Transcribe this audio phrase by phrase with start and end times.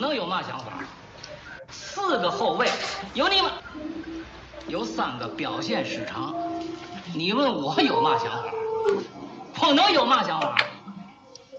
[0.00, 0.84] 能有嘛想法？
[1.70, 2.68] 四个后卫
[3.14, 3.52] 有你吗，
[4.66, 6.34] 有三个表现失常。
[7.14, 8.50] 你问我有嘛想法？
[9.60, 10.56] 我能有嘛想法？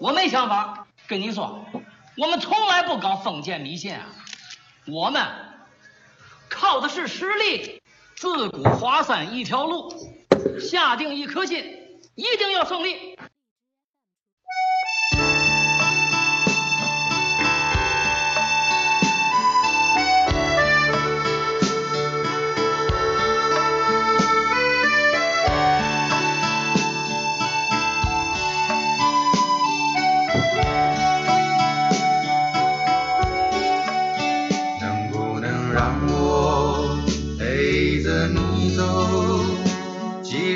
[0.00, 0.86] 我没想法。
[1.08, 1.64] 跟你说，
[2.16, 4.06] 我们从来不搞封建迷信啊，
[4.86, 5.22] 我们
[6.48, 7.80] 靠的是实力。
[8.16, 9.92] 自古华山一条路，
[10.58, 11.58] 下定一颗心，
[12.14, 13.15] 一定要胜利。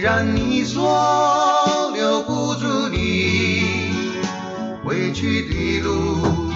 [0.00, 3.92] 既然你说留不住你，
[4.82, 6.50] 回去的路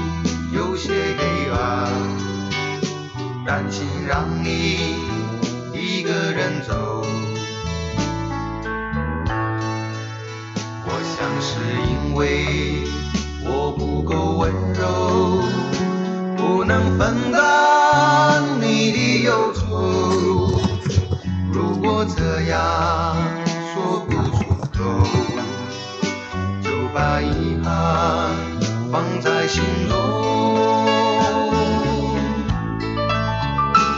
[0.50, 1.92] 有些黑暗，
[3.44, 4.96] 担心让你
[5.74, 7.04] 一个人走。
[10.86, 11.60] 我想是
[11.91, 12.82] 因为
[13.44, 15.42] 我不够温柔，
[16.34, 20.62] 不能分担你的忧愁。
[21.52, 23.23] 如果这样。
[29.47, 29.97] 心中，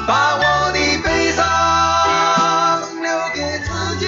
[0.06, 1.46] 把我的悲伤
[3.00, 4.06] 留给自己。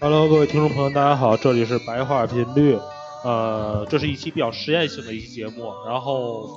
[0.00, 2.78] Hello，各位听众朋友，大家好，这里是白话频率，
[3.24, 6.48] 呃，这是一期比较实验性的一期节目，然后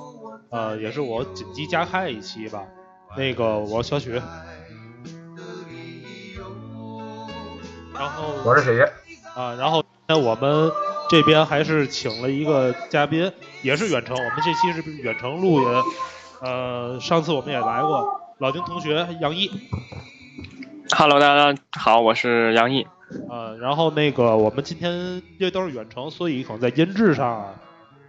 [0.50, 2.62] 呃，也是我紧急加开一期吧。
[3.16, 4.20] 那个，我小许，
[7.94, 8.82] 然后我是谁
[9.34, 9.82] 啊，然后。
[10.10, 10.72] 那我们
[11.08, 14.14] 这边还是请了一个嘉宾，也是远程。
[14.14, 15.82] 我们这期是远程录音，
[16.42, 19.50] 呃，上次我们也来过，老丁同学杨毅。
[20.94, 22.86] Hello，大家好，我是杨毅。
[23.30, 27.54] 呃，然后那个我们今天因为都是远程，所以可能在音质上，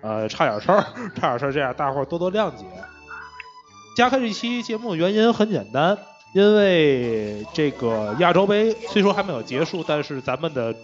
[0.02, 0.86] 呃，差点事儿，
[1.16, 2.66] 差点事儿，这样大伙儿多多谅解。
[3.96, 5.98] 加开这期节目的原因很简单，
[6.34, 10.76] 因为这个亚洲杯虽说还没有结束，但是咱们的。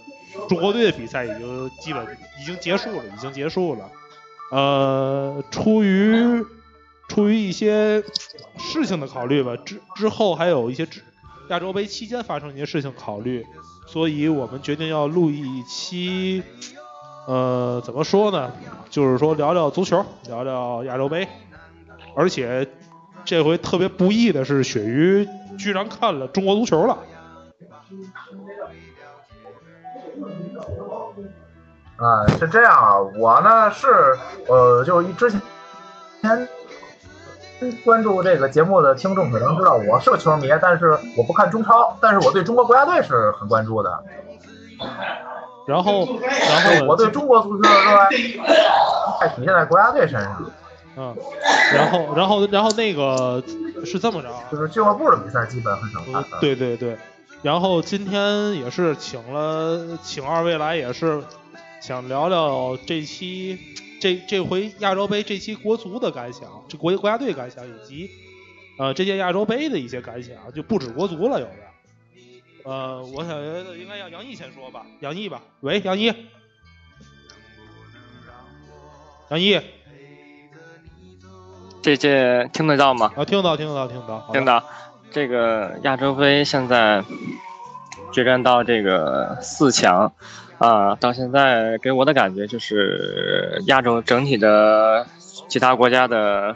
[0.50, 2.06] 中国队的比赛已经基本
[2.38, 3.90] 已经结束了，已经结束了。
[4.52, 6.44] 呃，出于
[7.08, 8.02] 出于一些
[8.58, 11.02] 事情的考虑吧，之之后还有一些之
[11.48, 13.42] 亚洲杯期间发生一些事情考虑，
[13.86, 16.42] 所以我们决定要录一期，
[17.26, 18.52] 呃，怎么说呢？
[18.90, 21.26] 就是说聊聊足球，聊聊亚洲杯。
[22.14, 22.68] 而且
[23.26, 25.28] 这回特别不易的是，鳕鱼
[25.58, 26.96] 居然看了中国足球了。
[31.96, 33.88] 啊，是这样啊，我呢是
[34.46, 35.40] 呃，就之前
[37.84, 44.04] 关注这个节目的听众可能知道，我是个球迷，但是我不看中超，但是我对中国国家队是很关注的。
[45.66, 48.06] 然后，然后我对中国足球的热爱
[49.18, 50.48] 还体现在国家队身上。
[50.96, 51.16] 嗯，
[51.72, 53.42] 然后，然后，然后那个
[53.84, 56.40] 是这么着，就是俱乐部的比赛基本很少看。
[56.40, 56.96] 对对对，
[57.42, 61.22] 然后今天也是请了，请二位来也是。
[61.78, 63.56] 想聊聊这期
[64.00, 68.10] 这这回亚洲杯这期国足的感想，这国国家队感想，以及
[68.76, 71.52] 呃这届亚洲杯的一些感想，就不止国足了，有的。
[72.64, 75.40] 呃，我想觉得应该让杨毅先说吧，杨毅吧。
[75.60, 76.12] 喂，杨毅，
[79.28, 79.60] 杨毅，
[81.82, 83.12] 这届听得到吗？
[83.16, 84.62] 啊，听得到，听得到，听得到，听到。
[85.10, 87.02] 这个亚洲杯现在
[88.12, 90.12] 决战到这个四强。
[90.58, 95.06] 啊，到现在给我的感觉就是亚洲整体的
[95.48, 96.54] 其他国家的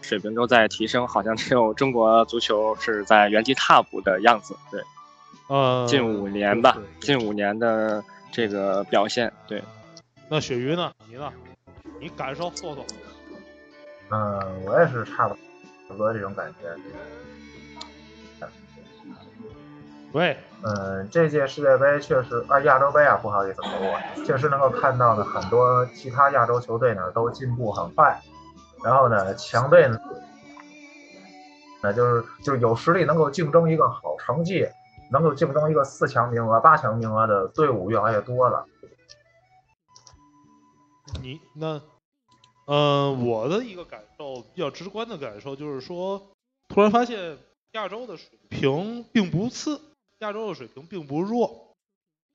[0.00, 4.56] 水平都在提升，好像只有中国足球是在原地踏步的样子。
[4.70, 4.80] 对，
[5.48, 9.30] 呃，近五年吧，近五年的这个表现。
[9.46, 9.62] 对，
[10.30, 10.90] 那鳕鱼呢？
[11.06, 11.30] 你呢？
[12.00, 12.82] 你感受说说。
[14.12, 15.26] 嗯，我也是差
[15.88, 16.76] 不多这种感觉。
[20.12, 28.20] 喂，嗯，这届世界杯确实啊，亚洲杯啊，不好意思，我确实能够看到呢，很多其他亚洲球队呢都进步很快，
[28.84, 29.98] 然后呢，强队呢，
[31.82, 34.68] 那就是就是有实力能够竞争一个好成绩，
[35.10, 38.66] 能够竞争一个四强名额、八强名额的队伍越来越多了。
[41.22, 41.80] 你那，
[42.74, 46.30] 嗯，我的一个感受比较直观的感受就是说，
[46.68, 47.36] 突然发现
[47.72, 49.78] 亚洲的水平并不次。
[50.20, 51.74] 亚洲的水平并不弱，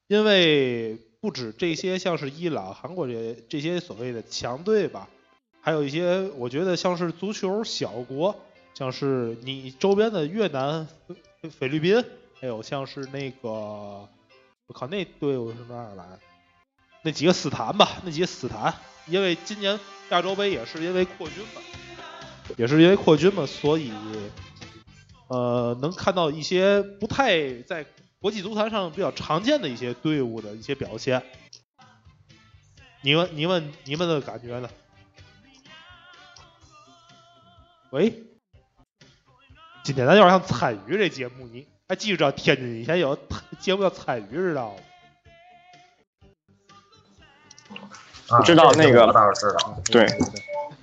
[0.06, 5.10] 因为不止这些，像是伊朗、韩国这这些所谓的强队吧，
[5.60, 8.36] 还有一些我觉得像是足球小国，
[8.76, 10.88] 像是你周边的越南、
[11.42, 12.06] 菲菲律宾，
[12.40, 13.50] 还有像是那个，
[14.68, 16.06] 我靠那队伍是哪儿来？
[17.02, 18.76] 那几个斯坦吧，那几个斯坦，
[19.08, 21.62] 因为今年亚洲杯也是因为扩军嘛，
[22.58, 23.92] 也是因为扩军嘛，所以
[25.28, 27.86] 呃能看到一些不太在
[28.20, 31.24] 国际足坛上比较常见的一些队伍的一些表现。
[33.02, 34.70] 你们、你们、你们的感觉呢？
[37.92, 38.12] 喂，
[39.84, 43.18] 今天咱有点像参与这节目，你还记着天津以前有
[43.60, 44.82] 节目叫参与，知道吗？
[48.30, 49.78] 啊知道那个这我倒是知道。
[49.86, 50.06] 对，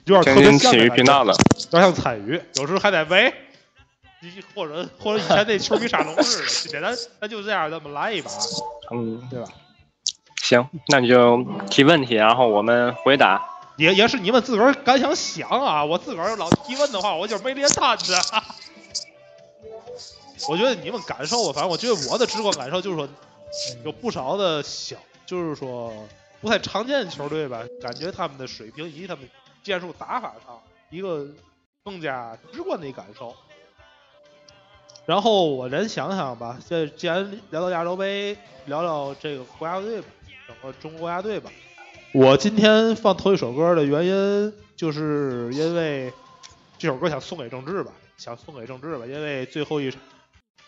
[0.04, 1.32] 有点特别体育频道的，
[1.70, 3.32] 有点像彩鱼，有时候还得喂，
[4.54, 8.30] 或者或者以前那球迷沙龙似的， 今天咱咱就这样，咱们来一把，
[8.92, 9.46] 嗯，对吧？
[10.42, 13.50] 行，那你就提问题，然后我们回答。
[13.76, 15.84] 也也是你们自个儿敢想想啊！
[15.84, 18.14] 我自个儿老提问的话，我就没连摊子。
[20.48, 23.08] 我觉得你们感受吧，反正我觉得我的直观感受就是说，
[23.84, 25.92] 有不少的小，就是说
[26.44, 29.26] 不太常见的球队吧，感觉他们的水平以及他们
[29.62, 30.60] 战术打法上
[30.90, 31.26] 一个
[31.82, 33.34] 更加直观的一感受。
[35.06, 38.36] 然后我再想想吧，这既然聊到亚洲杯，
[38.66, 40.08] 聊聊这个国家队吧，
[40.46, 41.50] 整个中国国家队吧。
[42.12, 46.12] 我今天放头一首歌的原因，就是因为
[46.76, 49.98] 这首歌想送给郑智吧，想送给郑智吧，因为最后一场，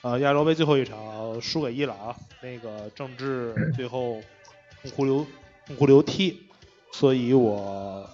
[0.00, 4.22] 呃，亚洲杯最后一场输给伊朗，那个郑智最后
[4.80, 5.26] 痛哭流
[5.66, 6.48] 痛哭流涕，
[6.92, 8.08] 所以我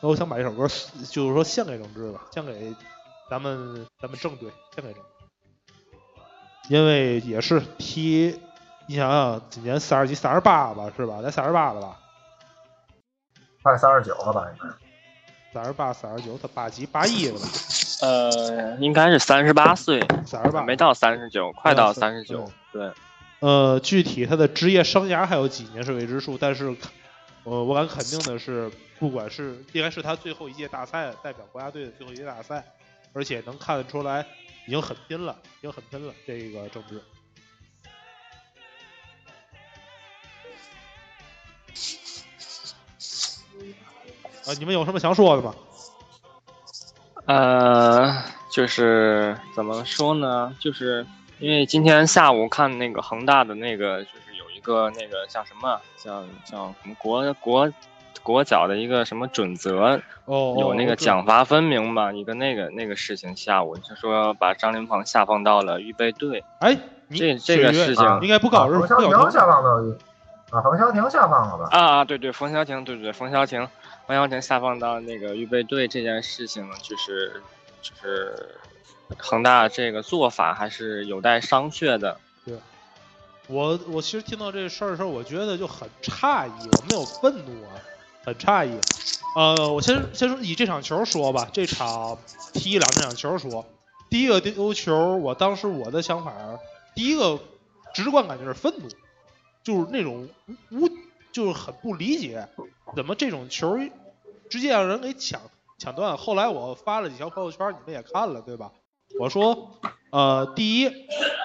[0.00, 0.66] 我想把这首歌
[1.10, 2.74] 就是说献给郑智吧，献给
[3.30, 5.02] 咱们咱们正队，献给郑，
[6.68, 8.40] 因为也是踢，
[8.86, 11.22] 你想想今年三十几、三十八吧，是吧？
[11.22, 11.98] 才三十八了吧？
[13.62, 14.46] 快三十九了吧？
[14.50, 14.74] 应该。
[15.52, 17.46] 三十八、三十九，他八几八一了吧？
[18.02, 22.50] 呃，应该是三十八岁，三十八没到三十九，快到三十九。
[22.72, 22.92] 对，
[23.44, 26.74] 呃，具体他的职业生涯还有几年是未知数，但是，
[27.42, 32.64] 呃，我敢肯定的是，不管是应该是他最后一届大赛代表国家队的最后一届大赛，
[33.12, 34.24] 而且能看得出来
[34.66, 36.14] 已经很拼了，已经很拼了。
[36.26, 37.02] 这个郑智，
[44.46, 45.54] 啊，你们有什么想说的吗？
[47.26, 50.56] 呃，就是怎么说呢？
[50.58, 51.06] 就是
[51.44, 57.70] 因为今天下午看那个恒大的那个，就是有一个那个叫什么，叫叫什么国国
[58.22, 66.74] 国脚的一个什么准则，哦，有那个奖罚分明嘛，一个那个那个事情，下午就说把张琳芃下放到了预备队，哎，
[67.10, 69.70] 这这个事情应该不搞，是冯潇霆下放到
[70.50, 71.68] 啊，冯潇霆下放了吧？
[71.76, 73.68] 啊，对对，冯潇霆，对对，冯潇霆，
[74.06, 77.42] 冯潇霆下放到那个预备队这件事情，就是
[77.82, 78.56] 就是
[79.18, 82.18] 恒大这个做法还是有待商榷的。
[82.44, 82.58] 对
[83.46, 87.76] 我我其实听到这事儿的时候，我觉得就很诧异，我没有愤怒啊，
[88.24, 88.78] 很诧异。
[89.36, 92.16] 呃，我先先说以这场球说吧，这场
[92.52, 93.66] 踢一两场球说，
[94.08, 96.32] 第一个丢球，我当时我的想法，
[96.94, 97.38] 第一个
[97.92, 98.88] 直观感觉是愤怒，
[99.62, 100.28] 就是那种
[100.70, 100.88] 无，
[101.32, 102.48] 就是很不理解，
[102.94, 103.78] 怎么这种球
[104.48, 105.40] 直接让人给抢
[105.76, 106.16] 抢断。
[106.16, 108.70] 后来我发了几条朋友圈，你们也看了对吧？
[109.18, 109.78] 我说，
[110.10, 110.90] 呃，第一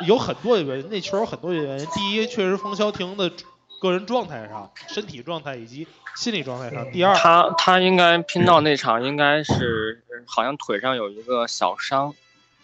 [0.07, 1.85] 有很多原因，那球有很多原因。
[1.87, 3.31] 第一，确实冯潇霆的
[3.79, 6.91] 个人状态上、身体状态以及心理状态上。
[6.91, 12.15] 第二，他他应该拼到那场应该是好像腿上有一个小伤，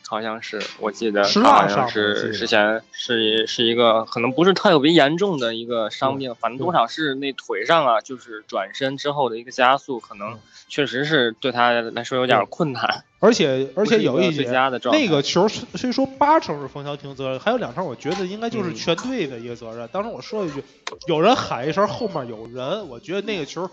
[0.08, 13.04] 好像是我记得好像是之前是是一个可能不是特别严重的一个伤病，反正多少是那腿上啊，就是转身之后的一个加速，可能嗯确实是对他来说有点困难。
[13.20, 19.88] 而且而且有一个那个球虽虽说八成是冯潇霆责任，还有两成我觉得应该就是嗯全队的一个责任。
[19.92, 20.64] 当时我说一句，
[21.08, 23.68] 有人喊一声后面有人，我觉得那个球，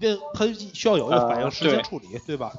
[0.00, 2.52] 那他需要有一个反应呃时间处理，对吧？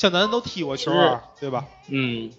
[0.00, 1.66] 像咱都踢过球啊，对吧？
[1.88, 2.30] 嗯，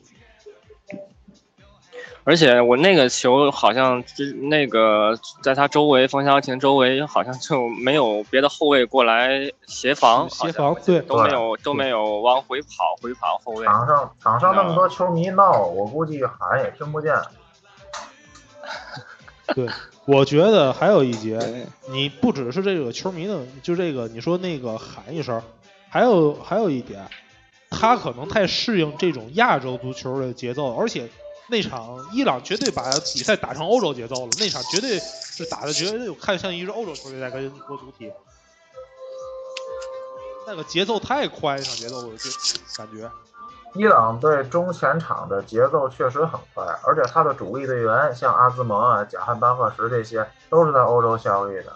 [2.24, 12.68] 而且我那个球好像之那个在他周围，冯潇霆周围好像就没有别的后卫过来协防，协好像防对都没有都没有往回跑
[13.00, 13.63] 回跑后卫。
[13.68, 17.13] 场上场上那么多球迷闹，我估计喊也听不见。
[19.53, 19.68] 对，
[20.06, 21.38] 我觉得还有一节，
[21.91, 25.39] 你不只是这个球迷的，就这个你说那个喊一声，
[25.89, 27.08] 还有还有一点，
[27.72, 31.10] 他可能太适应这种亚洲足球的节奏，而且
[31.48, 38.12] 那场伊朗绝对把比赛打成欧洲节奏了，那场绝对是打的绝对看像一支欧洲球队在跟国足踢。
[40.46, 42.30] 那个节奏太快，那场节奏我就
[42.78, 43.10] 感觉。
[43.74, 51.74] 伊朗队中前场的节奏确实很快，而且他的主力队员像阿兹蒙啊、贾汉巴赫什这些都是在欧洲效力的，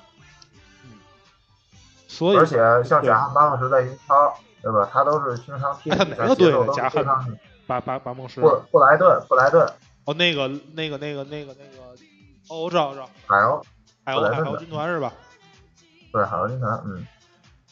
[0.84, 1.00] 嗯
[2.08, 4.90] 所以而且像贾汉巴赫什在英超，对吧？
[4.92, 9.64] 他都是经常踢哪个队节奏都是的贾汉非常巴巴巴蒙什布布莱顿布莱顿
[10.06, 11.96] 哦，那个那个那个那个那个
[12.50, 13.62] 哦，我知道我知道，海鸥
[14.04, 15.14] 海鸥海鸥军团是吧？
[16.12, 17.06] 对海鸥军团，嗯，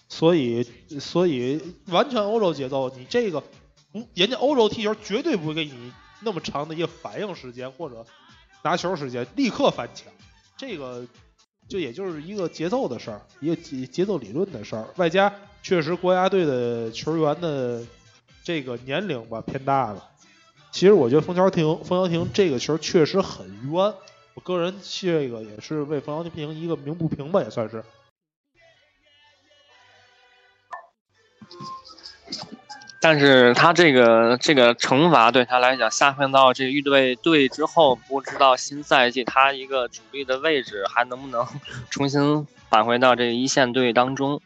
[0.08, 0.62] 所以
[1.00, 3.42] 所以完全欧洲节奏，你这个
[3.92, 8.06] 不，人家欧洲踢球绝对不会给你那么长的一个反应时间或者
[8.62, 10.14] 拿球时间，立刻翻墙，
[10.56, 11.04] 这个
[11.74, 17.84] 就也就是一个节奏的事儿，一个节节奏理论的事儿，外加确实国家队的球员的
[18.44, 20.08] 这个年龄吧偏大了。
[20.72, 23.92] 其实我觉得冯潇霆冯潇霆这个球确实很冤，
[24.36, 27.84] 我个人这个也是为冯潇霆一个鸣不平吧，也算是。
[33.04, 41.46] 但是他这个这个惩罚对他来讲，下放到这个预备队之后，不知道新赛季他一个主力的位置还能不能
[41.92, 44.42] 重新返回到这个一线队当中。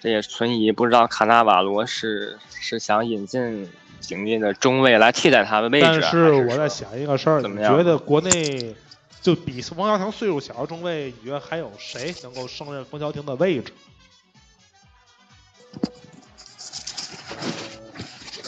[0.00, 3.68] 这也存疑，不知道卡纳瓦罗是是想引进
[3.98, 8.76] 警力的中卫来替代他的位置，但是我在想一个事儿，你怎么样觉得国内
[9.20, 13.72] 就比冯潇霆岁数小的中卫，你觉得还有谁能够胜任冯潇霆的位置？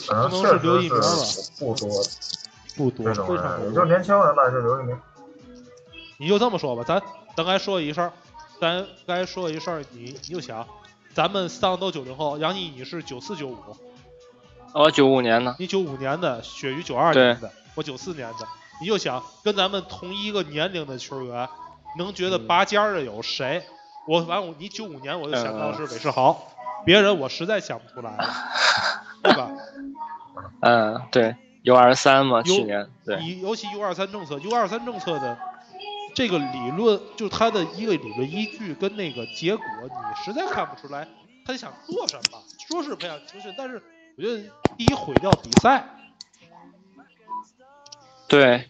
[0.09, 1.07] 可能不能是确刘一鸣吧
[1.59, 1.89] 不多
[2.77, 4.99] 不多，非常不多也就年轻人吧，就刘一鸣。
[6.17, 7.01] 你就这么说吧，咱
[7.37, 8.13] 咱该说一事儿，
[8.61, 10.67] 咱该说一事儿，你你就想，
[11.15, 13.57] 咱们三个都九零后，杨毅你是九四九五，
[14.73, 18.47] 我九五年的，你九五年的，雪鱼九二年的，我九四年的，
[18.81, 21.49] 你就想跟咱们同一个年龄的球员，
[21.99, 23.63] 能觉得拔尖儿的有谁？
[24.07, 26.49] 我完我你九五年我就想到是韦世豪，
[26.85, 28.35] 别人我实在想不出来了，
[29.23, 29.51] 对吧？
[30.61, 35.39] 嗯，对，U 二三嘛，去年对，尤其 U 二三政策，U 二三政策的
[36.15, 41.07] 这个理论，就是它的一个理论依据跟那个结果，你实在看不出来
[41.47, 42.39] 他想做什么。
[42.69, 43.83] 说是培养青训，但是
[44.17, 44.43] 我觉得
[44.77, 45.87] 第一毁掉比赛，
[48.29, 48.69] 对，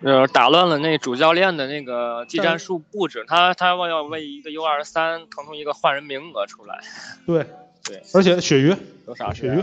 [0.00, 6.80] 呃，打乱了那主教练的那个技战术布置，他他要为一个 U 二三腾出一个换人名额出来，
[7.26, 7.46] 对
[7.84, 8.74] 对，而且鳕鱼，
[9.06, 9.62] 有啥鳕鱼？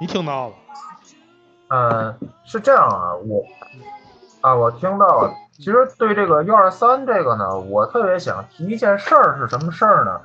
[0.00, 0.54] 你听到了？
[1.68, 2.14] 嗯，
[2.44, 3.44] 是这样啊，我
[4.40, 5.32] 啊，我听到了。
[5.56, 10.20] 其实对这个 U 二三这个呢，我特别想提一件事儿，是什么事儿呢？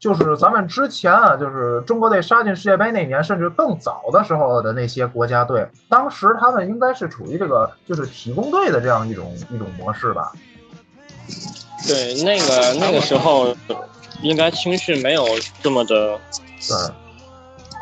[0.00, 10.32] 就是咱们之前啊，就是中国队杀进世界杯那年，甚至更早的时候的那些国家队，当时他们应该是处于这个就是体工队的这样一种一种模式吧。
[11.86, 13.54] 对，那个那个时候
[14.22, 15.24] 应该青训没有
[15.62, 16.18] 这么的，
[16.68, 16.76] 对，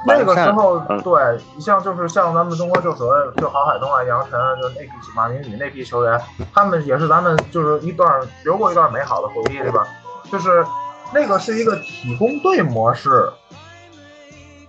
[0.04, 6.20] 那个时候嗯，对你像就是像咱们中国就所谓就郝海东啊、杨晨啊，就那批马明宇那批球员，
[6.52, 9.86] 他们也是咱们就是一段留过一段美好的回忆，对吧？
[10.30, 10.64] 就是
[11.12, 13.28] 那个是一个体工队模式，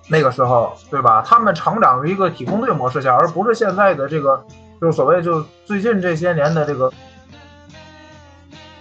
[0.09, 1.23] 那个时候对吧？
[1.25, 4.43] 他们成长于一个体工队模式下，而不是现在的这个
[4.79, 6.91] 就是所谓就最近这些年的这个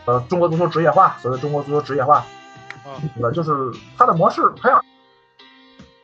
[0.05, 2.19] 呃中国足球职业化，所谓中国足球职业化，
[2.85, 3.31] 啊，对吧？
[3.31, 3.51] 就是
[3.99, 4.83] 他的模式培养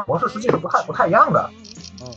[0.06, 1.50] 模式实际是不太不太一样的，
[2.00, 2.12] 嗯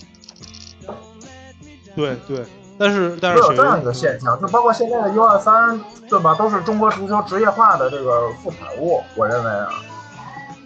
[1.96, 2.46] 对对，
[2.78, 5.80] 但是但是有这样一个现象，就包括现在的 U 二三，
[6.10, 6.36] 对吧？
[6.36, 9.70] 都是中国足球职业化的这个副产物，我认为啊，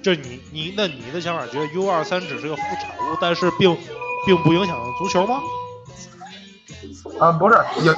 [0.01, 3.77] 这你你那你的想法觉得 U 二三只是个副产物，但是并
[4.25, 5.39] 并不影响足球吗？
[7.19, 7.95] 啊，不是影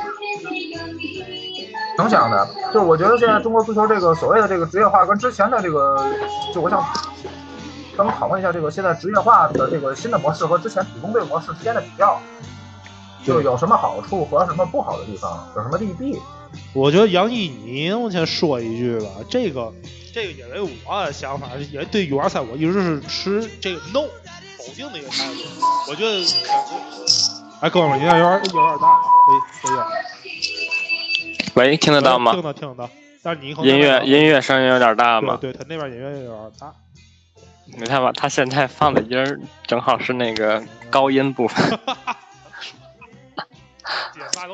[1.99, 5.95] 影响的，就是我觉得现在中国足球这个所谓的这个职业化，跟之前的这个，
[6.53, 6.83] 就我想
[8.01, 12.19] 咱们讨论一下这个现在职业化的这个新的模式和之前普通队模式之间的比较，
[13.23, 16.19] 就是有什么好处和什么不好的地方，有什么利弊。
[16.73, 19.05] 我觉得杨毅，你我先说一句吧？
[19.29, 19.71] 这个
[20.11, 24.07] 这个，因为我的想法，也对 U 二三我一直是持这个 no
[24.57, 25.41] 否定的一个态度。
[25.87, 26.25] 我觉得，
[27.59, 29.75] 哎，哥们儿，你那有点有点大，可以可
[30.27, 31.51] 以。
[31.53, 32.41] 喂，听得到吗听？
[32.41, 32.89] 得到听得到，
[33.21, 35.37] 但是你可能音乐音乐声音有点大吗？
[35.39, 36.73] 对对，他那边音乐有点大。
[37.65, 41.79] 你看吧，他现在放的音儿正好是那个高音部分。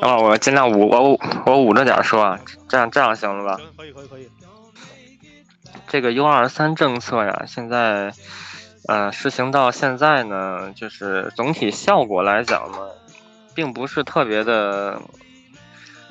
[0.00, 2.38] 会儿我尽量捂我捂我捂着点说啊，
[2.68, 3.56] 这样这样行了吧？
[3.56, 4.30] 行，可以可以可以。
[5.86, 8.12] 这个 U 二三政策呀，现在
[8.86, 12.78] 呃实行到现在呢，就是总体效果来讲呢，
[13.54, 15.00] 并不是特别的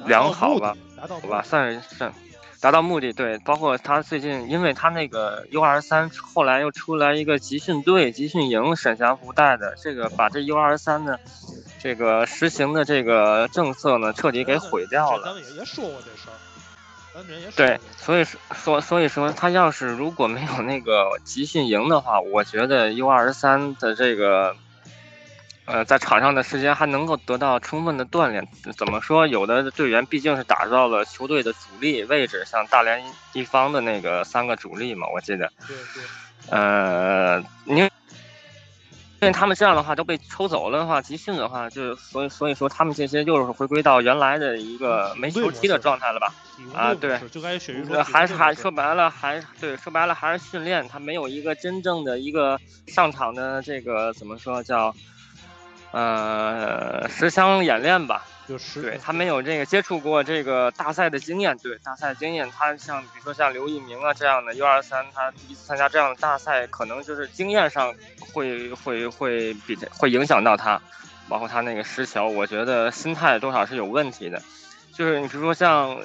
[0.06, 0.76] 良好吧？
[0.98, 2.12] 好吧，算是算
[2.60, 3.14] 达到目的。
[3.14, 11.20] 对，包括他最近，因为他那个 U 二三后来又出来一个集训队、集训营，沈祥福带的，这个把这 U 二三的
[11.80, 15.24] 这个实行的这个政策呢，彻底给毁掉了。
[15.26, 16.38] 咱们也也说过这事儿，
[17.14, 24.56] 咱们也对，所以说，所所以说，他要是如果没有那个集训营的话，我觉得 U 二十三的这个，
[25.68, 28.48] 呃，在场上的时间还能够得到充分的锻炼。
[28.76, 29.28] 怎么说？
[29.28, 36.04] 有的队员毕竟是打造了球队的主力位置，像大连一方的那个三个主力嘛，我记得，对对，
[36.50, 37.88] 呃，您。
[39.20, 46.32] 因为他们这样的话都被抽走了的话，集训的话，就所以所以说他们这些又是回归到原来的一个没球踢的状态了吧？
[46.76, 54.94] 啊对就该说呃，还是还说白了，还对说白了还是训练，他没有一个真正的一个上场的这个怎么说叫，
[55.98, 58.24] 呃，实枪演练吧。
[58.48, 67.94] 就是对他没有这个接触过这个大赛的经验，对大赛经验，他像比如说像刘一鸣啊这样的 U 二三，他第一次参加这样的大赛，可能就是经验上
[68.32, 70.82] 会会会比会影响到他，
[71.28, 74.42] 包括他那个失球，我觉得心态多少是有问题的。
[74.94, 75.98] 就是你比如说像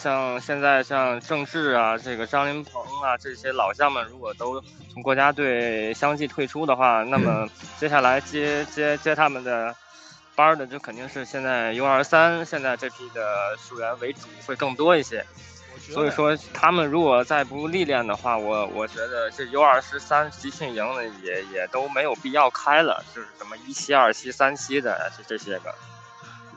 [0.00, 4.62] 像现在像郑智啊，这个张琳芃啊这些老将们，如果都
[4.92, 7.48] 从国家队相继退出的话，那么
[7.78, 9.74] 接下来接接接他们的。
[10.36, 15.24] 班儿的就肯定是现在 U 二三现在这批的球员为主会更多一些，
[15.80, 25.74] 所以说他们如果再不历练的话，我我觉得这 U 二十三集训营呢也也都没有必要开了，就是什么一期、二期、三期的这这些个，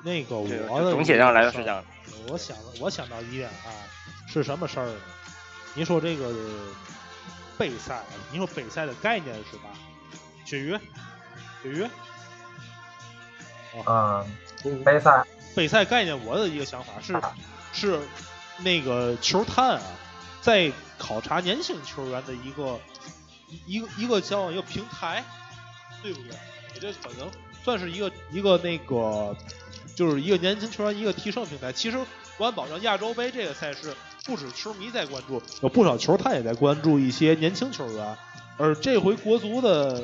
[0.04, 1.82] 那个这个我的总体上来说是这样。
[2.30, 3.70] 我想我想到一点啊，
[4.28, 4.96] 是什么事儿呢？
[5.74, 6.34] 你说这个
[7.58, 9.70] 备赛，你说备赛的概念是吧？
[10.46, 10.80] 鳕鱼，
[11.64, 11.88] 鳕鱼，
[13.86, 17.20] 嗯，杯赛备赛概念，我的一个想法是
[17.72, 18.00] 是
[18.58, 19.84] 那个球探啊，
[20.42, 22.80] 在考察年轻球员的一个
[23.48, 25.24] 一一个一个叫一个平台，
[26.02, 26.38] 对不对？
[26.74, 27.30] 我觉得可能
[27.64, 29.36] 算是一个一个那个，
[29.96, 31.72] 就是一个年轻球员一个提升平台。
[31.72, 31.98] 其实
[32.40, 38.18] 国安保障亚洲杯这个赛事，不止球迷在关注，有不少球探也在关注一些年轻球员。
[38.58, 40.02] 而这回国足的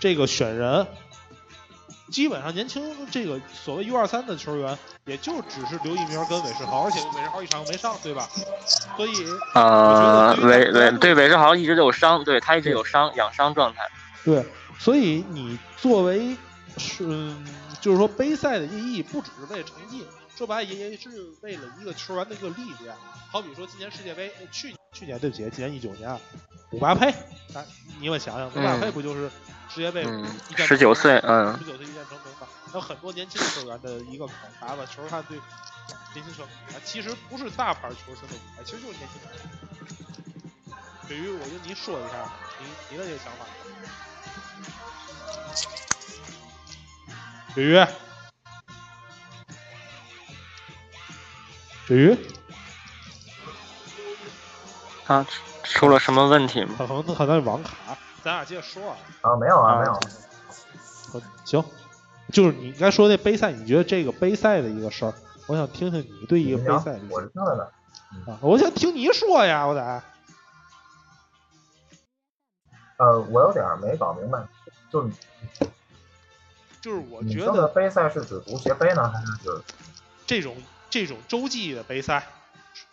[0.00, 0.84] 这个选人，
[2.10, 8.28] 基本上年轻这个所谓 U 二三的球员，也就只是刘一鸣跟韦世豪，而且韦世豪一场没上，对吧？
[8.96, 9.12] 所以
[9.54, 13.88] 呃，我觉得韦韦对韦世豪一直都有伤，对他一直有伤养伤状态。
[14.24, 14.44] 对，
[14.76, 16.36] 所以你作为
[16.78, 17.46] 是，嗯
[17.80, 20.04] 就是说杯赛的意义不只是为了成绩，
[20.36, 21.08] 说白了也也是
[21.42, 22.94] 为了一个球员的一个历练。
[23.30, 26.20] 好比说今年世界杯，呃去去年对不起，今年一九年啊，
[26.70, 27.10] 姆巴佩，
[27.54, 27.64] 啊，
[28.00, 29.30] 你们想想，姆巴佩嗯不就是
[29.68, 32.46] 世界杯嗯一战19岁嗯十九岁一战成名嘛？
[32.72, 35.38] 有很多年轻球员的一个考察吧，球探对
[36.14, 36.44] 年轻球
[36.84, 39.38] 其实不是大牌球星的舞台，其实就是年轻球员。
[41.06, 43.44] 对于我跟您说一下，您您的这个想法。
[47.54, 47.86] 雪鱼，
[51.88, 52.16] 鱼，
[55.04, 55.24] 他
[55.62, 56.74] 出了什么问题吗？
[56.78, 58.96] 他可能可能网卡，咱俩接着说啊。
[59.22, 59.92] 啊，没有啊，啊没有。
[59.92, 61.64] 好行，
[62.32, 65.14] 就是你刚才说那杯赛，你觉得这个杯赛的一个事儿，
[65.46, 67.66] 我想听听你对一个杯赛的我是听着呢。
[68.26, 70.02] 啊，我想听你说呀，我得。
[72.96, 74.38] 呃，我有点儿没搞明白，
[74.88, 75.12] 就是
[76.80, 79.62] 就是我觉得杯赛是指足协杯呢，还是指
[80.26, 80.56] 这种
[80.94, 82.24] 这种洲际的杯赛，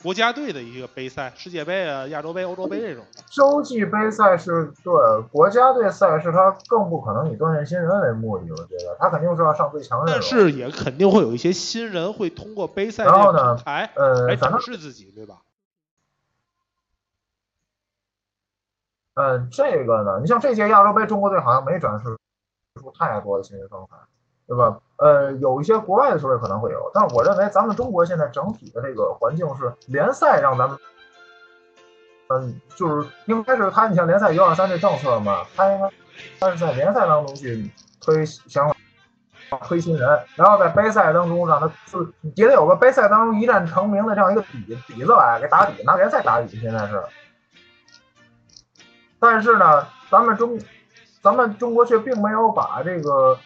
[0.01, 4.91] 国家队的一个杯赛，世界杯啊、亚洲杯、欧洲杯这种的，洲际杯赛是对
[5.31, 10.19] 国家队赛事，它更不可能以锻炼新人为目的，我觉得他肯定是要上最强阵容。
[10.19, 15.35] 但是也肯定会有一些新人会通过杯赛这个然后呢平台呃，来展反正示自己，对吧？
[19.13, 22.17] 嗯，这个呢，你像这届亚洲杯，中国队好像没展示
[22.79, 23.95] 出太多的新人风采，
[24.47, 24.77] 对吧？
[24.97, 30.77] 呃，有一些国外的球队可能会有，但是我认为咱们中国现在整体的这个环境是联赛让咱们，
[32.29, 35.89] 嗯，就是应该是他，你像联赛一二三这政策嘛，他应该
[36.39, 38.73] 他是在联赛当中去推想。
[39.67, 47.03] 推新人，然后在杯赛当中让他就是也得有个杯赛当中一战成名的这样一个底底子来给打底，拿联赛打底，现在是。
[49.19, 50.57] 但是呢，咱们中，
[51.21, 53.37] 咱们中国却并没有把这个，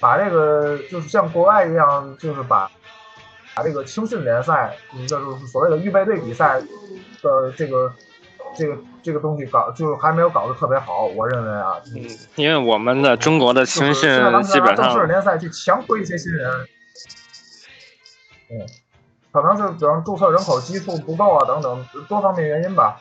[0.00, 2.70] 把这个就是像国外一样，就是把
[3.54, 6.60] 把这个青训联赛，嗯，就是所谓的预备队比赛
[7.22, 7.92] 的这个
[8.56, 11.04] 这个这个东西搞，就是还没有搞得特别好。
[11.04, 14.10] 我认为啊，嗯，因为我们的中国的青训
[14.42, 16.50] 基本上正式，联赛去强推一些新人，
[18.50, 18.66] 嗯，
[19.32, 22.98] 可能是比如注册人口基数不够啊等等多方面原因吧。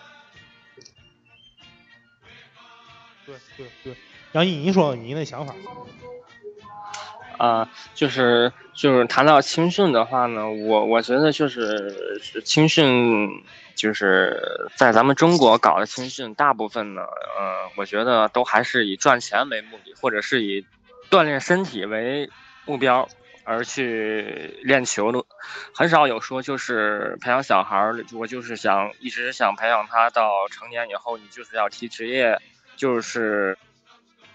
[3.26, 3.96] 对对对，
[4.34, 5.54] 杨毅，你说你那想法？
[7.40, 13.30] 啊，就是就是谈到青训的话呢，我我觉得就是青训，
[13.76, 20.66] 就是在咱们中国搞的青训，大部分呢，呃，我觉得都还是以赚钱为目的，或者是以
[21.10, 22.30] 锻炼身体为
[22.66, 23.08] 目标
[23.46, 25.24] 而去练球的，
[25.74, 32.38] 很少有说就是培养小孩儿，我就是想一直想培养他到成年以后，你就是要踢职业，
[32.76, 33.58] 就是。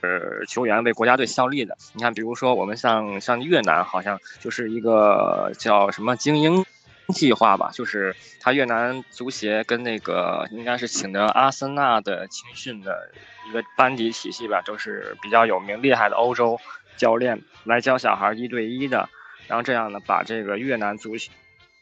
[0.05, 6.65] 是，球员为国家队效力的，你看，比如说我们像像越南，好像就是一个叫什么精英
[7.09, 13.11] 计划吧，就是他越南足协跟那个应该是请的阿森纳的青训的
[13.49, 16.59] 一个班底体系吧，都是比较有名厉害的欧洲
[16.97, 19.09] 教练来教小孩一对一的，
[19.49, 21.15] 然后这样呢，把这个越南足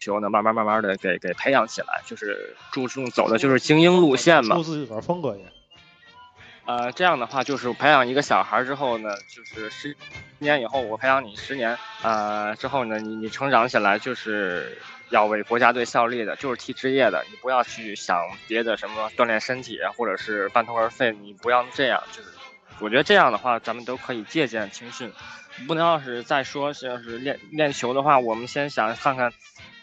[0.00, 5.44] 球呢慢慢慢慢的给给培养起来，就是注重走的就是精英路线嘛，自己的风格也。
[6.64, 9.96] 呃，这样的话就是培养一个小孩之后呢，就是十
[10.38, 14.79] 年以后我培养你十年，呃，之后呢，你你成长起来就是
[15.11, 22.03] 要为国家队效力的，就是踢职业的，你不要去想别的什么锻炼身体或者是半途而废，你不要这样。
[22.12, 22.29] 就是
[22.79, 25.12] 我觉得这样的话，咱们都可以借鉴青训，
[25.66, 29.33] 不能要是再说是要是练练球的话，我们先想看看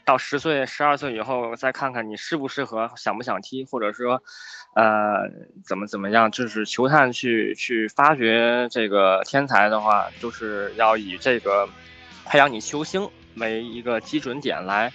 [0.10, 4.24] 到十岁、十二岁以后再看看你适不适合，想不想踢，或者说。
[4.76, 5.30] 呃，
[5.65, 6.30] 怎么怎么样？
[6.32, 11.67] 就是球探去去发掘这个天才的话，就是要以这个
[12.26, 14.91] 培养你球星为一个基准点来，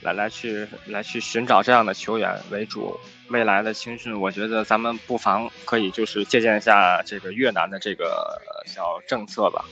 [0.00, 2.98] 来来去来去寻找这样的球员为主。
[3.28, 9.64] 未来的青训，我觉得咱们不妨可以就是借鉴一下这个越南的这个小政策吧。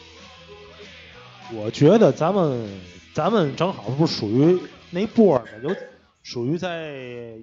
[1.53, 2.69] 我觉得咱们
[3.14, 5.75] 咱们正好不属于那波的，有。
[6.23, 6.92] 属于在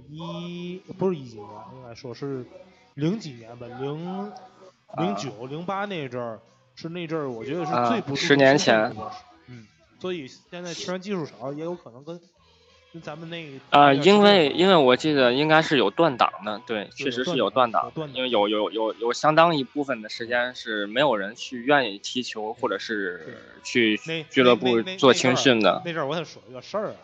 [0.07, 2.45] 一不是一几年，应该说是
[2.93, 4.31] 零几年吧，零
[4.97, 6.39] 零九零八那阵儿
[6.75, 8.95] 是那阵儿，我觉得是最不十年前，
[9.47, 9.65] 嗯，
[9.99, 12.27] 所以现在虽然技术少，也有可能跟跟
[13.01, 23.97] 咱们那啊，因为因为我记得应该是有断档的，对，确实是有断档，因为有有有有相当一部分的时间是没有人去愿意踢球，或者是去
[24.29, 25.81] 俱乐部做青训的。
[25.85, 26.95] 那阵儿我想说一个事儿啊，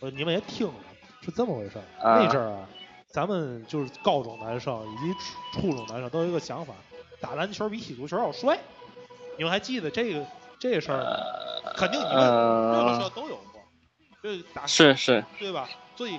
[0.00, 0.74] 呃，你们也听了。
[1.22, 2.68] 是这么回事儿，那阵儿啊，
[3.08, 5.14] 咱们就是高中男生以及
[5.54, 6.74] 初中男生都有一个想法，
[7.18, 8.58] 打篮球比踢足球要帅。
[9.38, 10.26] 你们还记得这个
[10.58, 11.16] 这个事儿吗？
[11.74, 13.38] 肯定你们各个学校都有
[14.66, 15.68] 是是，对吧？
[15.96, 16.18] 所以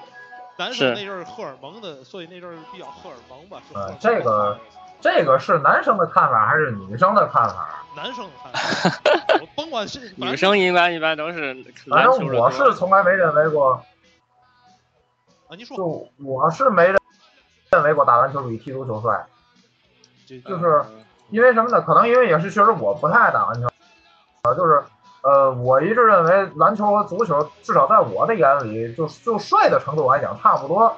[0.58, 3.62] 男生那阵儿荷尔蒙的，所以那阵儿比较荷尔蒙吧。
[3.74, 4.60] 呃，这个
[5.02, 7.84] 这个是男生的看法还是女生的看法？
[7.96, 9.00] 男生的看法，
[9.56, 11.56] 甭管是女生一般一般都是。
[11.90, 13.84] 反正我是从来没认为过。
[15.48, 16.98] 啊，你说，就我是没认
[17.72, 19.26] 认为过打篮球比踢足球帅，
[20.28, 20.84] 就是
[21.30, 21.82] 因为什么呢？
[21.82, 23.68] 可能因为也是确实我不太爱打篮球，
[24.44, 24.84] 啊，就是
[25.26, 30.96] 呃，我一直认为篮球和足球至少在我的眼里，就就帅的程度来讲差不多。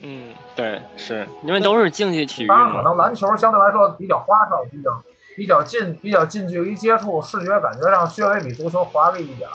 [0.00, 5.02] 嗯，对，是因为都是竞技体育当然，可能篮球相对来说比较花哨，比较
[5.36, 9.54] 比较近，比较近距离接触，视觉感觉上稍微比足球华丽一点儿。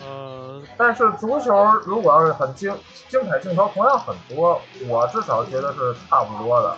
[0.00, 2.74] 呃，但是足球如果要是很精
[3.08, 6.74] 精彩镜头同样很多，我至少觉得是差不多的。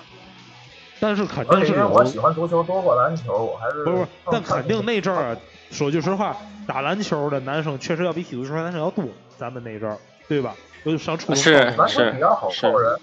[0.98, 4.06] 但是肯定是有我喜欢足球多过篮球，我还是不是？
[4.30, 5.36] 但肯定那阵儿，
[5.70, 9.04] 说句实话，打篮球的男生确实要比踢足球男生要多。
[9.38, 10.54] 咱们那阵儿，对吧？
[10.84, 12.96] 就上初中是篮球比较好凑人，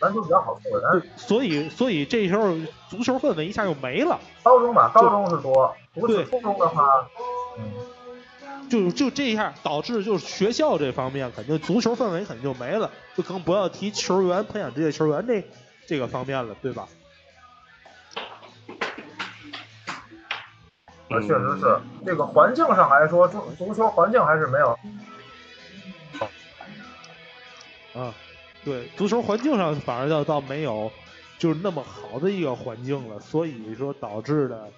[0.00, 1.02] 篮球比较好凑人。
[1.16, 2.54] 所以，所以这时候
[2.90, 4.18] 足球氛围一下就没了。
[4.42, 7.08] 高中吧，高中是多，不过初中的话，
[7.58, 7.64] 嗯。
[8.68, 15.42] 就就这一下导致就是学校这方面肯定足球氛围肯定就没了，就更不要提球员培养职业球员这
[15.86, 16.86] 这个方面了，对吧？
[21.10, 24.78] 那确实是这个环境上来说，足足球环境还是没有。
[27.94, 28.14] 啊，
[28.64, 30.90] 对，足球环境上反而倒倒没有。
[31.38, 34.68] 就是那么好的一个环境了，所以说导致的，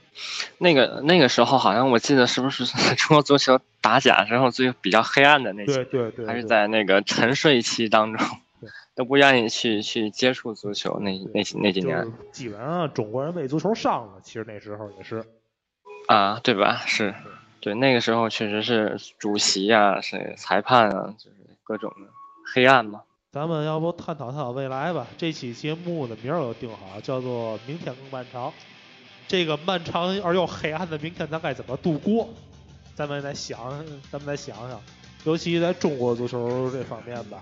[0.59, 2.67] 那个那个时候好像我记得是不是
[2.97, 8.27] 中国足球打假之后最比较黑暗的那对对对，还是在那个沉睡期当中，
[8.95, 15.25] 都不愿意去去接触足球那那那几年，基本上中国人为足球上了，其实那时候也是，
[16.11, 16.83] 啊，对吧？
[16.87, 17.15] 是，
[17.61, 22.09] 对，那个时候确实是主席啊，是裁判啊，就是各种的
[22.53, 23.03] 黑暗嘛。
[23.31, 25.07] 咱们要不探讨探讨未来吧？
[25.17, 28.49] 这期节目的名儿我定好，叫做《明天更漫长》。
[29.29, 32.29] 这个漫长而又黑暗的明天，咱该怎么度过？
[32.97, 33.57] 咱们再想，
[34.11, 34.81] 咱们再想想，
[35.23, 37.39] 尤其在中国足球这方面吧，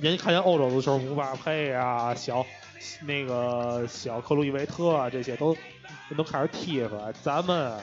[0.00, 2.44] 人家看见欧洲足球，姆巴佩啊，小
[3.02, 5.56] 那个小克鲁伊维特啊，这些都
[6.16, 7.80] 都开始踢出来，咱们。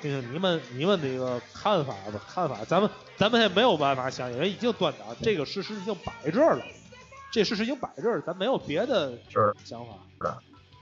[0.00, 6.66] 听听你们你们那个看法吧，看法，咱们咱们也没有办法想，因为已经断档，这个事实已经摆这儿了，
[7.32, 9.16] 这事实已经摆这儿，咱没有别的
[9.64, 10.30] 想法，是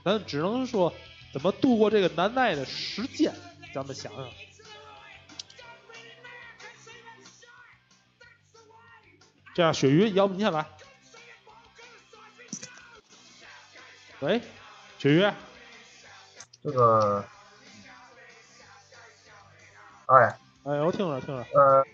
[0.03, 0.93] 咱只能说
[1.31, 3.33] 怎么度过这个难耐的时间，
[3.73, 4.27] 咱们想想。
[9.55, 10.65] 这样，鳕鱼，要不你先来？
[14.23, 14.41] 喂，
[14.97, 15.33] 九月，
[16.63, 17.21] 这个，
[20.05, 21.85] 哎，哎，我听着听着，呃，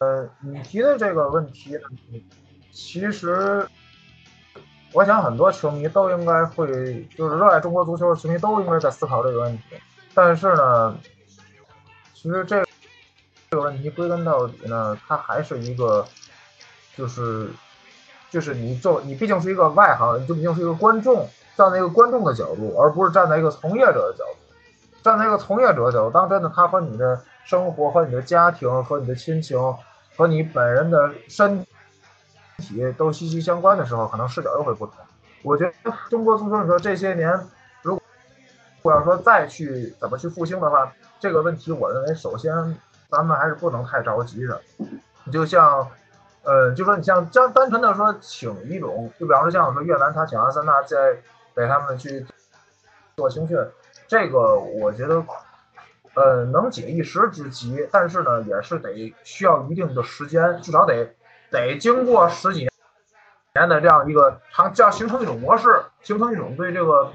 [0.00, 1.80] 呃，你提的这个问题，
[2.70, 3.66] 其实
[4.92, 9.64] 我想很多球迷都应该会，就是热爱中国足球的球迷都应该在思考这个问题。
[10.12, 11.00] 但是呢，
[12.12, 12.66] 其实这
[13.48, 16.06] 这个问题归根到底呢，它还是一个，
[16.94, 17.50] 就是
[18.30, 24.38] 就是你做你毕竟是一个外行，你就毕竟是一个观众，站在一个观众的角度，而不是站在一个从业者的角度。
[25.02, 29.58] 站在一个从业者的角度，当真的他和你的生活、和你的家庭、和你的亲情、
[30.16, 31.64] 和你本人的身
[32.58, 34.94] 体都息息相关的时候，可能视角又会不同。
[35.42, 37.32] 我觉得中国足球，你说这些年，
[37.80, 37.98] 如
[38.82, 42.52] 果要说再去怎么去复兴的话，这个问题，我认为首先
[43.08, 44.60] 咱们还是不能太着急的。
[45.24, 45.88] 你就像，
[46.48, 51.18] 呃，就说你像单单纯的说请一种，就比方说像我说越南他请阿森纳在
[51.54, 52.24] 给他们去
[53.18, 53.54] 做青训，
[54.06, 55.22] 这个我觉得，
[56.14, 61.14] 呃，能解一时之急，但是呢，也是得需要一定的时间，至少得
[61.50, 62.66] 得经过十几
[63.54, 67.12] 年的这样一个长，这样形成一种模式，形成一种对这个，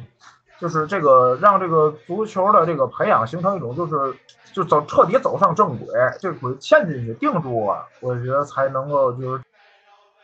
[0.59, 4.15] 就是这个让这个足球的这个培养形成一种就是
[4.53, 5.87] 就走彻底走上正轨，
[6.19, 9.43] 这个轨嵌进去定住了，我觉得才能够就是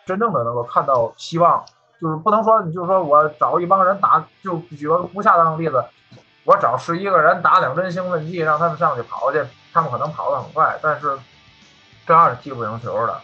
[0.05, 1.63] 真正的能够看到希望。
[2.01, 5.83] 就是不能说，你就说我找一帮人打，就举个不恰当的例子，
[6.45, 11.19] 我找十一个人打两针兴奋剂，让他们上去跑去，他们可能跑得很快，但是
[12.07, 13.19] 这样是踢不赢球的。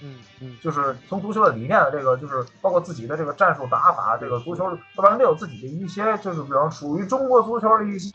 [0.00, 8.08] 嗯嗯，就是从足球的理念的这个，就是包括自己的这个战术打法，这个足球它完全有自己的一些，就是比方属于中国足球的一些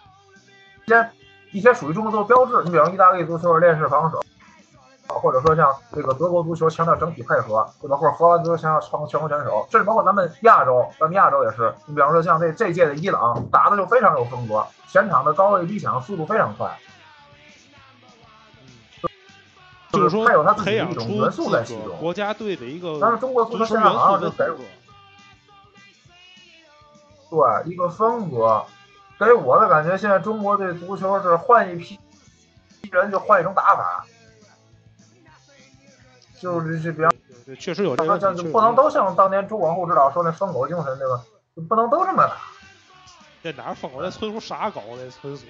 [0.85, 1.09] 一些
[1.51, 2.63] 一些属于中国足球标志。
[2.63, 4.23] 你比方意大利足球的链式防守，
[5.07, 7.97] 或者说像这个德国足球强调整体配合，对吧？
[7.97, 11.73] 或者荷兰足球强调全全国选手，甚至包括咱们亚洲，咱们亚洲也是。
[11.85, 16.71] 你比方说像这这届的伊朗打的就非常有风格，前场的高位逼抢速度非常快。
[19.93, 21.97] 就是说他有他自己培养的一种出元素在其中。
[21.99, 24.63] 国家队的一个但是中国足球现在好像元就给。
[27.29, 28.63] 对一个风格，
[29.19, 31.99] 给我的感觉，现在中国队足球是换一批
[32.91, 34.05] 人就换一种打法，
[36.39, 37.11] 就是这比方
[37.43, 38.17] 对，确实有这个
[38.51, 41.23] 不能都像当年朱广沪指导说那疯狗精神，对吧？
[41.67, 42.37] 不能都这么打。
[43.41, 44.01] 这哪儿疯狗？
[44.03, 45.43] 这纯属傻狗，这纯属。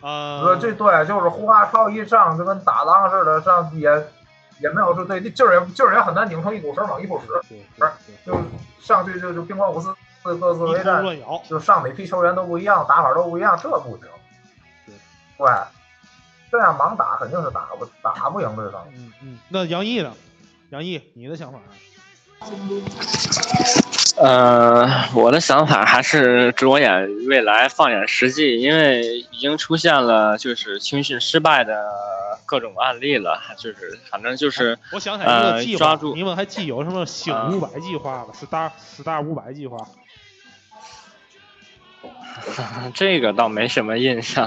[0.00, 3.88] 啊、呃，这对就是胡华超一上就跟打浪似的，上也
[4.60, 7.92] 也没有说对，劲儿也劲儿也很难拧成一股绳往一处使，对不是
[8.24, 8.40] 就
[8.80, 11.04] 上去就就兵荒五四，各自为战，
[11.48, 14.00] 就上每批球员都不一样，打法都不一样，这不行。
[14.86, 14.94] 对，
[15.38, 15.50] 对，
[16.50, 18.84] 这样盲打肯定是打不打不赢对方。
[18.94, 19.38] 嗯嗯。
[19.48, 20.12] 那杨毅呢？
[20.70, 21.58] 杨毅，你的想法？
[24.16, 31.86] 呃，我的想法还是着眼未来，放眼实际，因为已经出现了就是青训失败的
[32.44, 38.70] 各种案例了，就是反正就是我想起来一个呃计划，抓住你们还记有什么星啊五百计划吗？star
[39.02, 39.78] star 五百计划，
[42.94, 44.46] 这个倒没什么印象。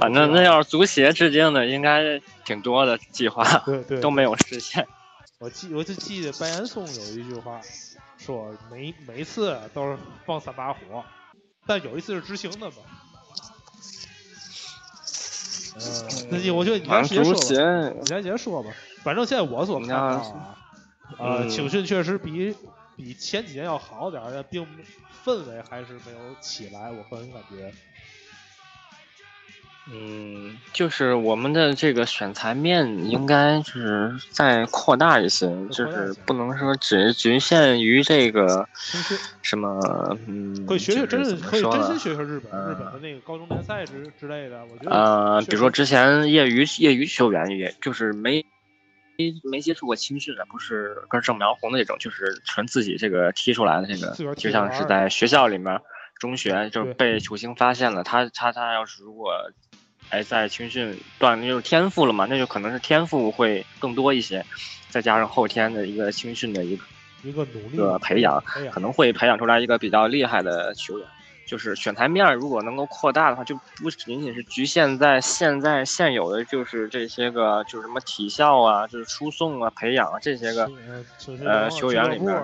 [0.00, 4.86] 反正那要是足协制定的，应该挺多的计划对对都没有实现。
[5.44, 7.60] 我记我就记得白岩松有一句话，
[8.16, 11.04] 说每每次都是放三把火，
[11.66, 12.76] 但有一次是执行的吧。
[15.76, 18.70] 嗯，那就我觉得你反先直接说吧，你先直接说吧。
[19.02, 20.56] 反正现在我所看到啊，
[21.18, 22.56] 呃，嗯青训确实比
[22.96, 24.66] 比前几年要好点儿，但并
[25.26, 27.70] 氛围还是没有起来，我个人感觉。
[29.86, 38.66] 嗯，就是我们的这个选材面应该是再扩大一些，就是不能说只局限于这个
[39.42, 39.78] 什么，
[40.26, 48.42] 嗯，可以学学，真就是是可以真心学学日本嗯日本的那个高中联赛之之类的，我觉得呃，比如说之前业余业余球员，也就是没
[49.18, 55.78] 没没接触过青训的，不是跟郑苗红的那种，就是纯自己这个踢出来的这个就像是在学校里面
[56.18, 59.34] 中学，就是被球星发现了，他他他要是如果，
[60.14, 64.46] 哎，在青训锻炼就是天赋了嘛，那就可能是天赋会更多一些，
[64.88, 66.84] 再加上后天的一个青训的一个
[67.24, 71.08] 一个努力的培养，可能会培养出来一个比较厉害的球员。
[71.44, 80.70] 就是选材面儿如果能够扩大的话，就不仅仅是局限在现在现有的就是这些个就是什么体校啊，就是输送啊、培养啊这些个
[81.44, 82.34] 呃球员里面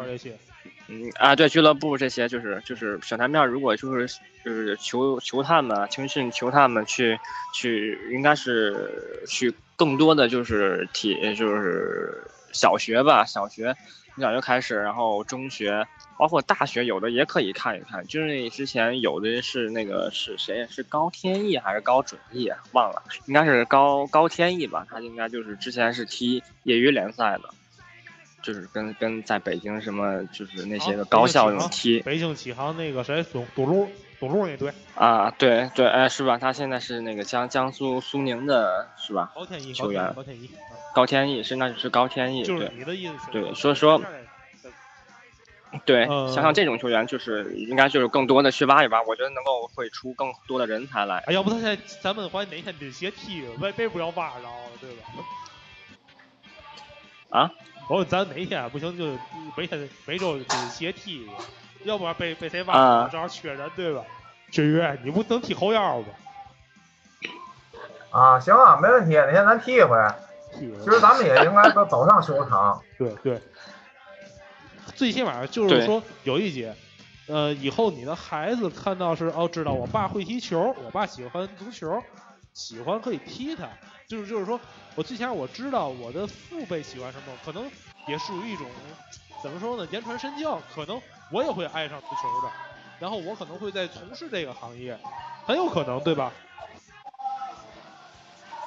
[0.92, 4.08] 嗯啊，对俱乐部这些就是就是小台面，如果就是
[4.44, 7.16] 就是求求他们啊青训求他们去
[7.54, 13.76] 去，应该是去更多的就是体就是小学吧，小学
[14.16, 15.86] 从小学开始，然后中学，
[16.18, 18.04] 包括大学有的也可以看一看。
[18.08, 20.66] 就是之前有的是那个是谁？
[20.68, 22.58] 是高天意还是高准翼啊？
[22.72, 24.84] 忘了，应该是高高天意吧？
[24.90, 27.50] 他应该就是之前是踢业余联赛的。
[28.42, 36.38] 就是跟跟在北京什么就是那些个高校那种踢北京启航那个谁董董路董路那队，啊，对对，哎是吧？
[36.38, 39.32] 他现在是那个江江苏苏宁的是吧？
[39.34, 40.52] 高天一球员高天一，啊
[40.94, 44.02] 高天意是那就是高天意，就是对你的意思是，对所以说
[45.84, 51.18] 对，呃像像这种球员就是应该就是更多的去挖一挖，我觉得能够会出更多的人才来。
[51.26, 54.50] 哎，要不他现在咱们怀哪天得斜踢，为为不要挖着了，
[54.80, 55.04] 对吧？
[57.30, 57.50] 啊？
[57.90, 59.18] 我说咱哪天不行就
[59.56, 61.28] 每天每周得斜踢，
[61.82, 64.04] 要不然被被谁挖啊了，正好缺人，对吧？
[64.48, 66.06] 志宇，你不能踢后腰吗？
[68.12, 69.96] 啊，行啊，没问题，哪天咱踢一回。
[70.52, 72.80] 踢其实咱们也应该都走上球场。
[72.96, 73.42] 对对，
[74.94, 76.72] 最起码就是说有一节，
[77.26, 82.00] 呃，以后你的孩子看到是哦，知道我爸会踢球，我爸喜欢足球，
[82.60, 83.66] 喜欢可以踢他，
[84.06, 84.60] 就是就是说
[84.94, 87.64] 我最起码我知道我的父辈喜欢什么，可能
[88.06, 88.66] 也属于一种
[89.42, 91.00] 怎么说呢，言传身教，可能
[91.32, 92.52] 我也会爱上足球的，
[93.00, 94.96] 然后我可能会在从事这个行业，
[95.46, 96.30] 很有可能，对吧？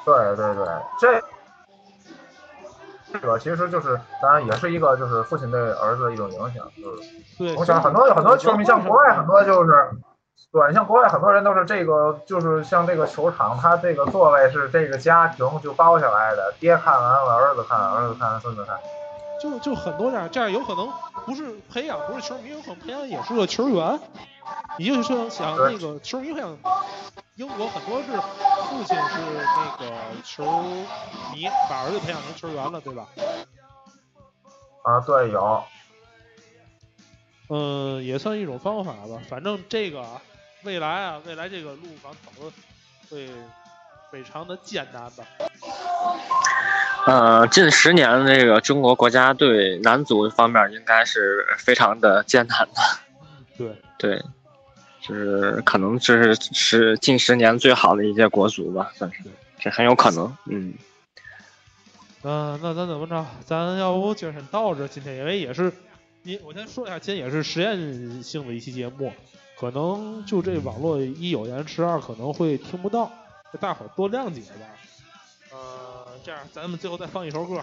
[0.05, 0.65] 对对对，
[0.99, 1.23] 这
[3.13, 9.91] 这个其实就是，当然也是一个就是父亲对儿子的一种影响，就是对，我想很多很多球迷，像国外很多就是，
[10.51, 18.77] 对，像国外很多人都是这个，就是像这个球场，他这个座位是这个家庭就包下来的，爹看完了，儿子看，儿子看，孙子看。
[19.41, 20.87] 就就很多这样，这样有可能
[21.25, 23.99] 不是培养，不是球迷，有可能培养也是个球员。
[24.77, 26.55] 你就是说想那个球迷培养，
[27.35, 28.11] 英国很多是
[28.69, 29.19] 父亲是
[29.55, 29.91] 那个
[30.23, 30.43] 球
[31.33, 33.07] 迷，把儿子培养成球员了，对吧？
[34.83, 35.63] 啊，对，有，
[37.53, 39.21] 嗯，也算一种方法吧。
[39.29, 40.19] 反正这个啊，
[40.63, 42.51] 未来啊，未来这个路上走的
[43.09, 43.27] 会
[44.11, 45.23] 非常的艰难吧。
[47.05, 52.73] 呃，近十年这个中国国家队男足方面应该是非常的艰难的。
[53.55, 54.23] 对，对，
[54.99, 59.19] 就是可能这是是近十年最好的一届国足吧，算是，
[59.59, 60.35] 这很有可能。
[60.47, 60.73] 嗯，
[62.23, 63.23] 嗯、那咱怎么着？
[63.45, 65.71] 咱要不今儿先到这，今天因为也是，
[66.23, 69.11] 你我先说一下，今天也是实验性的一期节目，
[69.59, 73.11] 可能就这网络一有延迟，二可能会听不到，
[73.59, 74.65] 大伙儿多谅解吧。
[75.51, 77.61] 呃，这样咱们最后再放一首歌，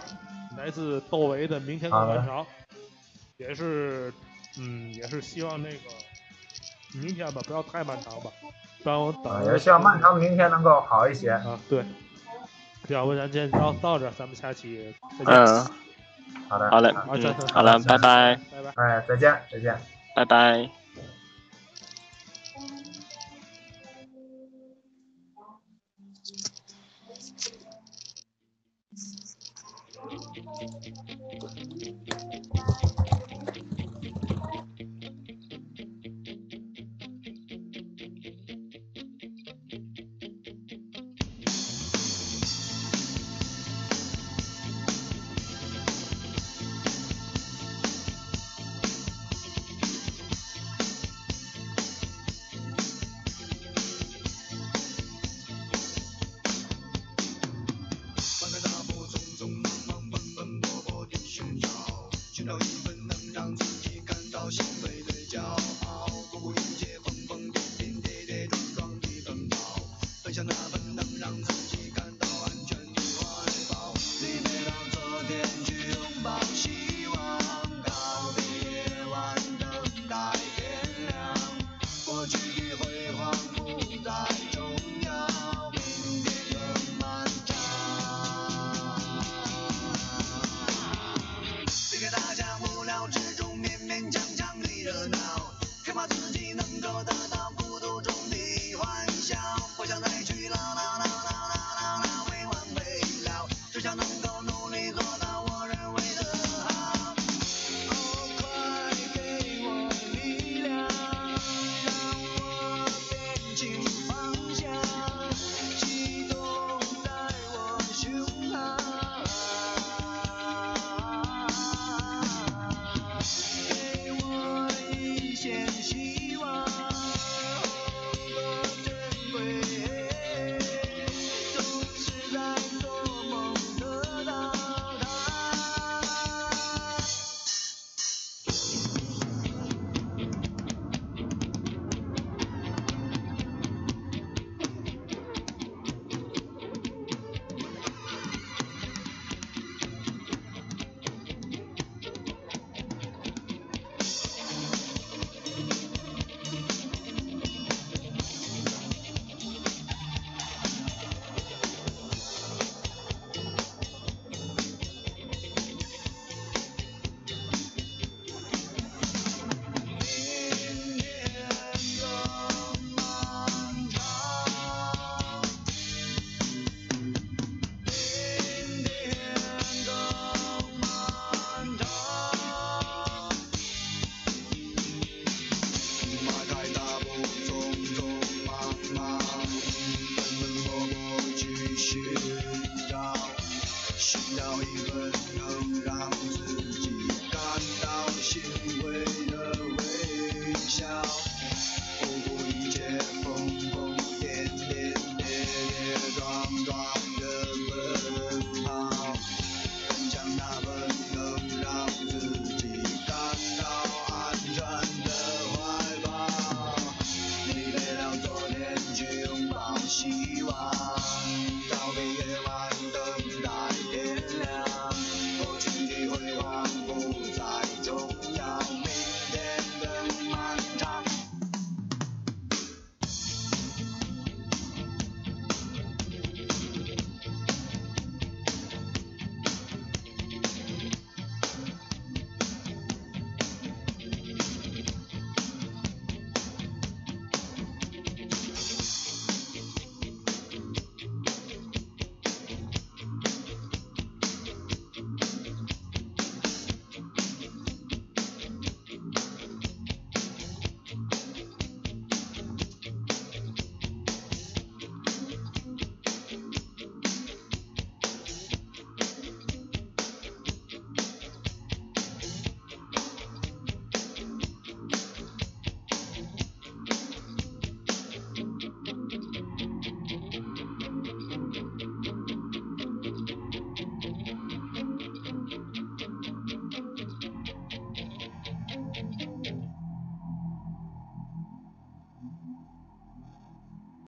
[0.57, 2.43] 来自窦唯的《明天更漫长》，
[3.37, 4.13] 也是，
[4.59, 5.77] 嗯，也是希望那个
[6.93, 8.31] 明天吧，不要太漫长吧，
[8.83, 11.31] 让我等也希望漫长明天能够好一些。
[11.31, 11.83] 啊，对。
[12.87, 15.33] 要不咱今天到到这，咱们下期再见。
[15.33, 15.67] 嗯，
[16.49, 18.50] 好的，好嘞，再见，好了，拜拜，拜拜。
[18.75, 19.75] 哎，再见，再见。
[20.15, 20.80] 拜拜。